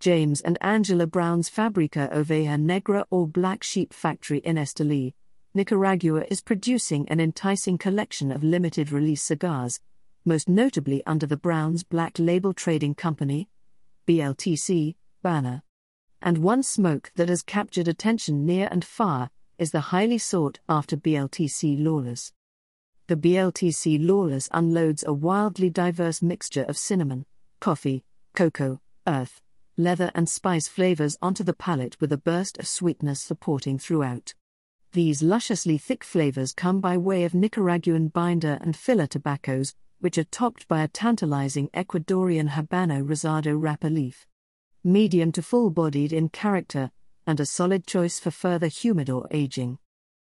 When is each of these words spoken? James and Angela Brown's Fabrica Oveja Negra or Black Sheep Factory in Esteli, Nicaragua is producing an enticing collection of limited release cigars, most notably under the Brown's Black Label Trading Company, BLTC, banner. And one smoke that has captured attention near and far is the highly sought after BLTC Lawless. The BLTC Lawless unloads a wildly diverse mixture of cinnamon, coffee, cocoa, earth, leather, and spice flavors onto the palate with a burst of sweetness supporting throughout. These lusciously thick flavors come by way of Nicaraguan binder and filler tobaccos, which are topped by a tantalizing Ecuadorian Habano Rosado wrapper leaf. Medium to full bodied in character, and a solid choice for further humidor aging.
James 0.00 0.40
and 0.40 0.56
Angela 0.60 1.08
Brown's 1.08 1.48
Fabrica 1.48 2.08
Oveja 2.12 2.60
Negra 2.60 3.04
or 3.10 3.26
Black 3.26 3.64
Sheep 3.64 3.92
Factory 3.92 4.38
in 4.38 4.54
Esteli, 4.54 5.14
Nicaragua 5.54 6.24
is 6.30 6.40
producing 6.40 7.08
an 7.08 7.18
enticing 7.18 7.78
collection 7.78 8.30
of 8.30 8.44
limited 8.44 8.92
release 8.92 9.22
cigars, 9.22 9.80
most 10.24 10.48
notably 10.48 11.02
under 11.04 11.26
the 11.26 11.36
Brown's 11.36 11.82
Black 11.82 12.16
Label 12.20 12.52
Trading 12.52 12.94
Company, 12.94 13.48
BLTC, 14.06 14.94
banner. 15.22 15.62
And 16.22 16.38
one 16.38 16.62
smoke 16.62 17.10
that 17.16 17.28
has 17.28 17.42
captured 17.42 17.88
attention 17.88 18.46
near 18.46 18.68
and 18.70 18.84
far 18.84 19.30
is 19.58 19.72
the 19.72 19.80
highly 19.80 20.18
sought 20.18 20.60
after 20.68 20.96
BLTC 20.96 21.82
Lawless. 21.82 22.32
The 23.08 23.16
BLTC 23.16 24.06
Lawless 24.06 24.48
unloads 24.52 25.02
a 25.04 25.12
wildly 25.12 25.70
diverse 25.70 26.22
mixture 26.22 26.64
of 26.64 26.78
cinnamon, 26.78 27.26
coffee, 27.58 28.04
cocoa, 28.36 28.80
earth, 29.06 29.40
leather, 29.78 30.10
and 30.14 30.28
spice 30.28 30.68
flavors 30.68 31.16
onto 31.22 31.42
the 31.44 31.54
palate 31.54 31.96
with 32.00 32.12
a 32.12 32.18
burst 32.18 32.58
of 32.58 32.66
sweetness 32.66 33.22
supporting 33.22 33.78
throughout. 33.78 34.34
These 34.92 35.22
lusciously 35.22 35.78
thick 35.78 36.02
flavors 36.02 36.52
come 36.52 36.80
by 36.80 36.96
way 36.96 37.24
of 37.24 37.34
Nicaraguan 37.34 38.08
binder 38.08 38.58
and 38.60 38.76
filler 38.76 39.06
tobaccos, 39.06 39.74
which 40.00 40.18
are 40.18 40.24
topped 40.24 40.66
by 40.68 40.82
a 40.82 40.88
tantalizing 40.88 41.68
Ecuadorian 41.74 42.50
Habano 42.50 43.06
Rosado 43.06 43.54
wrapper 43.60 43.90
leaf. 43.90 44.26
Medium 44.84 45.32
to 45.32 45.42
full 45.42 45.70
bodied 45.70 46.12
in 46.12 46.28
character, 46.28 46.90
and 47.26 47.40
a 47.40 47.46
solid 47.46 47.86
choice 47.86 48.18
for 48.18 48.30
further 48.30 48.68
humidor 48.68 49.28
aging. 49.30 49.78